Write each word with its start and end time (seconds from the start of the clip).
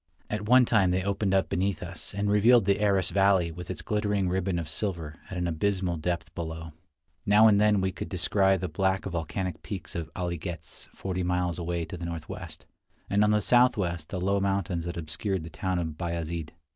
At 0.31 0.49
one 0.49 0.65
time 0.65 0.89
they 0.89 1.03
opened 1.03 1.31
up 1.35 1.47
beneath 1.47 1.83
us, 1.83 2.11
and 2.15 2.27
revealed 2.27 2.65
the 2.65 2.79
Aras 2.83 3.11
valley 3.11 3.51
with 3.51 3.69
its 3.69 3.83
glittering 3.83 4.29
ribbon 4.29 4.57
of 4.57 4.67
silver 4.67 5.19
at 5.29 5.37
an 5.37 5.45
abysmal 5.47 5.97
depth 5.97 6.33
below. 6.33 6.71
Now 7.23 7.47
and 7.47 7.61
then 7.61 7.81
we 7.81 7.91
could 7.91 8.09
descry 8.09 8.57
the 8.57 8.67
black 8.67 9.05
volcanic 9.05 9.61
peaks 9.61 9.93
of 9.93 10.09
Ali 10.15 10.39
Ghez 10.39 10.87
forty 10.87 11.21
miles 11.21 11.59
away 11.59 11.85
to 11.85 11.97
the 11.97 12.05
northwest, 12.05 12.65
and 13.11 13.23
on 13.23 13.29
the 13.29 13.41
southwest 13.43 14.09
the 14.09 14.19
low 14.19 14.39
mountains 14.39 14.85
that 14.85 14.97
obscured 14.97 15.43
the 15.43 15.51
town 15.51 15.77
of 15.77 15.99
Bayazid. 15.99 16.49